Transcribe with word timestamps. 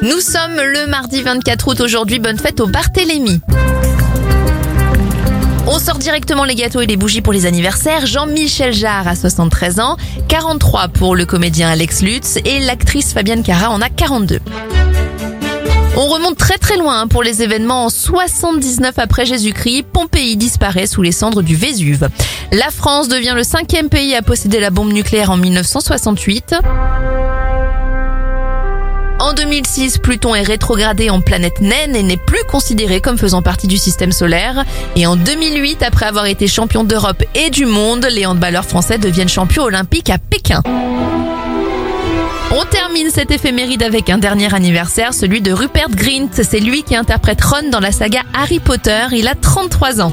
Nous 0.00 0.20
sommes 0.20 0.54
le 0.54 0.86
mardi 0.86 1.22
24 1.22 1.68
août 1.68 1.80
aujourd'hui. 1.80 2.20
Bonne 2.20 2.38
fête 2.38 2.60
au 2.60 2.66
Barthélémy. 2.68 3.40
On 5.66 5.78
sort 5.80 5.98
directement 5.98 6.44
les 6.44 6.54
gâteaux 6.54 6.80
et 6.80 6.86
les 6.86 6.96
bougies 6.96 7.20
pour 7.20 7.32
les 7.32 7.46
anniversaires. 7.46 8.06
Jean-Michel 8.06 8.72
Jarre 8.72 9.08
a 9.08 9.16
73 9.16 9.80
ans, 9.80 9.96
43 10.28 10.88
pour 10.88 11.16
le 11.16 11.26
comédien 11.26 11.68
Alex 11.68 12.02
Lutz 12.02 12.38
et 12.44 12.60
l'actrice 12.60 13.12
Fabienne 13.12 13.42
Cara 13.42 13.70
en 13.70 13.80
a 13.80 13.88
42. 13.88 14.38
On 15.96 16.06
remonte 16.06 16.38
très 16.38 16.58
très 16.58 16.76
loin 16.76 17.08
pour 17.08 17.24
les 17.24 17.42
événements 17.42 17.86
en 17.86 17.90
79 17.90 18.94
après 18.98 19.26
Jésus-Christ. 19.26 19.84
Pompéi 19.92 20.36
disparaît 20.36 20.86
sous 20.86 21.02
les 21.02 21.10
cendres 21.10 21.42
du 21.42 21.56
Vésuve. 21.56 22.08
La 22.52 22.70
France 22.70 23.08
devient 23.08 23.34
le 23.34 23.42
cinquième 23.42 23.88
pays 23.88 24.14
à 24.14 24.22
posséder 24.22 24.60
la 24.60 24.70
bombe 24.70 24.92
nucléaire 24.92 25.32
en 25.32 25.36
1968. 25.36 26.54
En 29.20 29.32
2006, 29.32 29.98
Pluton 29.98 30.34
est 30.34 30.42
rétrogradé 30.42 31.10
en 31.10 31.20
planète 31.20 31.60
naine 31.60 31.96
et 31.96 32.04
n'est 32.04 32.16
plus 32.16 32.42
considéré 32.48 33.00
comme 33.00 33.18
faisant 33.18 33.42
partie 33.42 33.66
du 33.66 33.76
système 33.76 34.12
solaire. 34.12 34.64
Et 34.94 35.06
en 35.06 35.16
2008, 35.16 35.82
après 35.82 36.06
avoir 36.06 36.26
été 36.26 36.46
champion 36.46 36.84
d'Europe 36.84 37.24
et 37.34 37.50
du 37.50 37.66
monde, 37.66 38.06
les 38.10 38.26
handballeurs 38.26 38.64
français 38.64 38.96
deviennent 38.96 39.28
champions 39.28 39.64
olympiques 39.64 40.10
à 40.10 40.18
Pékin. 40.18 40.62
On 42.50 42.64
termine 42.64 43.10
cette 43.10 43.32
éphéméride 43.32 43.82
avec 43.82 44.08
un 44.08 44.18
dernier 44.18 44.54
anniversaire, 44.54 45.12
celui 45.12 45.40
de 45.40 45.52
Rupert 45.52 45.90
Grint. 45.90 46.30
C'est 46.32 46.60
lui 46.60 46.82
qui 46.84 46.94
interprète 46.94 47.42
Ron 47.42 47.70
dans 47.70 47.80
la 47.80 47.92
saga 47.92 48.20
Harry 48.32 48.60
Potter. 48.60 49.06
Il 49.12 49.26
a 49.26 49.34
33 49.34 50.00
ans. 50.00 50.12